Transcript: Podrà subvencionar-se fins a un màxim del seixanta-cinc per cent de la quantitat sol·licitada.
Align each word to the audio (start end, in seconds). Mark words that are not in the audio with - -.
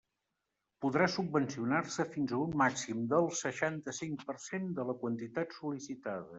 Podrà 0.85 1.07
subvencionar-se 1.15 2.07
fins 2.15 2.33
a 2.33 2.41
un 2.47 2.57
màxim 2.63 3.05
del 3.13 3.31
seixanta-cinc 3.43 4.27
per 4.33 4.39
cent 4.49 4.69
de 4.81 4.91
la 4.93 5.01
quantitat 5.05 5.59
sol·licitada. 5.63 6.29